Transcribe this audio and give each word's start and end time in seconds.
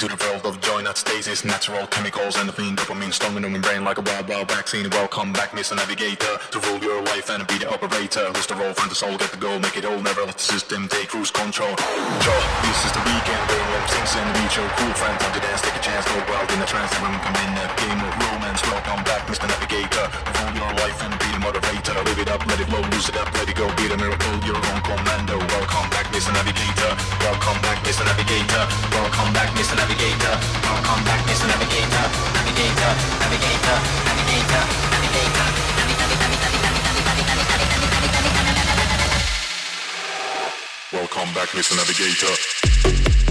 into 0.00 0.16
the 0.16 0.24
world 0.30 0.46
of 0.46 0.60
joy, 0.60 0.80
not 0.80 1.07
natural 1.28 1.86
chemicals 1.88 2.40
and 2.40 2.48
the 2.48 2.52
fiend 2.56 2.78
dopamine 2.78 3.12
strong 3.12 3.36
in 3.36 3.44
the 3.44 3.58
brain 3.60 3.84
like 3.84 3.98
a 3.98 4.00
wild 4.00 4.26
wild 4.32 4.48
vaccine 4.48 4.88
welcome 4.96 5.30
back 5.30 5.52
Mr. 5.52 5.76
Navigator 5.76 6.40
to 6.48 6.56
rule 6.64 6.80
your 6.80 7.04
life 7.04 7.28
and 7.28 7.44
be 7.52 7.60
the 7.60 7.68
operator 7.68 8.32
lose 8.32 8.48
the 8.48 8.56
role 8.56 8.72
find 8.72 8.90
the 8.90 8.96
soul 8.96 9.12
get 9.20 9.28
the 9.28 9.36
goal 9.36 9.60
make 9.60 9.76
it 9.76 9.84
all 9.84 10.00
never 10.00 10.24
let 10.24 10.40
the 10.40 10.48
system 10.56 10.88
take 10.88 11.12
cruise 11.12 11.30
control 11.30 11.68
Joe, 12.24 12.40
this 12.64 12.80
is 12.80 12.92
the 12.96 13.04
weekend 13.04 13.44
brain 13.44 13.60
room 13.60 13.84
sings 13.92 14.16
and 14.16 14.28
reach 14.40 14.56
your 14.56 14.72
cool 14.80 14.88
friend 14.96 15.20
time 15.20 15.32
to 15.36 15.40
dance 15.44 15.60
take 15.60 15.76
a 15.76 15.84
chance 15.84 16.08
go 16.08 16.16
wild 16.32 16.48
in 16.48 16.64
the 16.64 16.68
trance 16.72 16.88
everyone 16.96 17.20
come 17.20 17.36
in 17.44 17.52
a 17.60 17.66
game 17.76 18.00
of 18.00 18.12
romance 18.24 18.64
welcome 18.64 19.04
back 19.04 19.28
Mr. 19.28 19.44
Navigator 19.52 20.08
to 20.08 20.30
rule 20.32 20.56
your 20.64 20.72
life 20.80 20.96
and 21.04 21.12
be 21.20 21.28
the 21.28 21.40
motivator 21.44 21.92
live 22.08 22.20
it 22.24 22.32
up 22.32 22.40
let 22.48 22.56
it 22.56 22.72
flow 22.72 22.80
lose 22.96 23.04
it 23.12 23.20
up 23.20 23.28
let 23.36 23.44
it 23.44 23.52
go 23.52 23.68
be 23.76 23.84
the 23.84 24.00
miracle 24.00 24.32
your 24.48 24.56
own 24.56 24.80
commando 24.80 25.36
welcome 25.52 25.92
back 25.92 26.08
Mr. 26.08 26.32
Navigator 26.32 26.96
welcome 27.20 27.60
back 27.60 27.76
Mr. 27.84 28.00
Navigator 28.08 28.64
welcome 28.96 29.28
back 29.36 29.52
Mr. 29.52 29.76
Navigator 29.76 30.34
welcome 30.64 31.04
back 31.04 31.17
Navigator 31.26 32.04
Navigator 32.34 32.92
Navigator 33.18 33.78
Navigator 34.06 34.64
Welcome 40.90 41.34
back, 41.34 41.48
Mr. 41.50 41.76
Navigator. 41.76 43.27